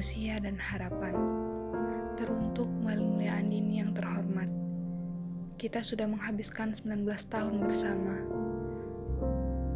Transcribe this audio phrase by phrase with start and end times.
[0.00, 1.12] dan harapan.
[2.16, 4.48] Teruntuk Mulia Andini yang terhormat.
[5.60, 8.16] Kita sudah menghabiskan 19 tahun bersama.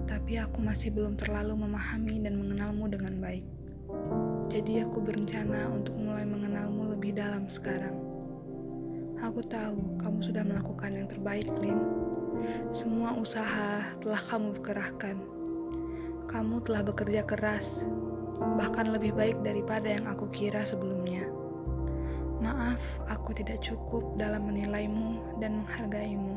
[0.09, 3.45] Tapi aku masih belum terlalu memahami dan mengenalmu dengan baik.
[4.49, 7.93] Jadi aku berencana untuk mulai mengenalmu lebih dalam sekarang.
[9.21, 11.85] Aku tahu kamu sudah melakukan yang terbaik, Lin.
[12.73, 15.21] Semua usaha telah kamu kerahkan.
[16.33, 17.85] Kamu telah bekerja keras,
[18.41, 21.27] bahkan lebih baik daripada yang aku kira sebelumnya.
[22.43, 26.37] Maaf, aku tidak cukup dalam menilaimu dan menghargaimu.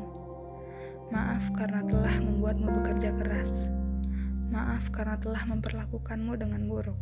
[1.12, 3.68] Maaf karena telah membuatmu bekerja keras.
[4.48, 6.96] Maaf karena telah memperlakukanmu dengan buruk.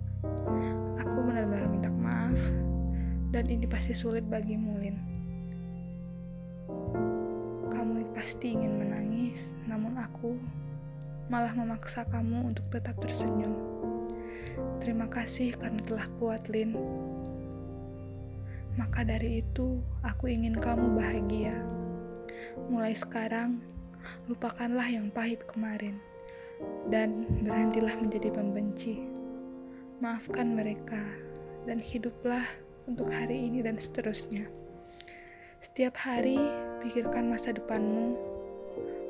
[0.98, 2.40] Aku benar-benar minta maaf,
[3.30, 4.98] dan ini pasti sulit bagimu, Lin.
[7.70, 10.34] Kamu pasti ingin menangis, namun aku
[11.30, 13.54] malah memaksa kamu untuk tetap tersenyum.
[14.80, 16.76] Terima kasih karena telah kuat, Lin.
[18.76, 21.56] Maka dari itu, aku ingin kamu bahagia.
[22.68, 23.60] Mulai sekarang,
[24.28, 25.96] lupakanlah yang pahit kemarin
[26.92, 29.00] dan berhentilah menjadi pembenci.
[30.00, 31.00] Maafkan mereka
[31.64, 32.44] dan hiduplah
[32.84, 34.44] untuk hari ini dan seterusnya.
[35.64, 36.38] Setiap hari,
[36.84, 38.35] pikirkan masa depanmu,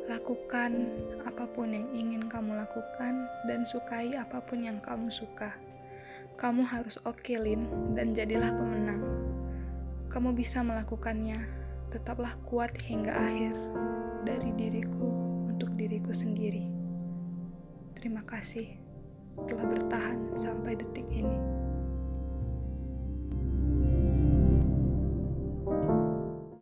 [0.06, 0.86] lakukan
[1.26, 5.54] apa pun yang ingin kamu lakukan, dan sukai apa pun yang kamu suka.
[6.36, 9.02] Kamu harus oke, Lin, dan jadilah pemenang.
[10.12, 11.42] Kamu bisa melakukannya.
[11.86, 13.54] Tetaplah kuat hingga akhir
[14.26, 15.06] dari diriku
[15.46, 16.66] untuk diriku sendiri.
[17.94, 18.74] Terima kasih
[19.46, 21.45] telah bertahan sampai detik ini.